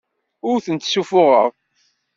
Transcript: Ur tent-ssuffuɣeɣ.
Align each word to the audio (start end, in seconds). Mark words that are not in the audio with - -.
Ur 0.49 0.57
tent-ssuffuɣeɣ. 0.65 1.47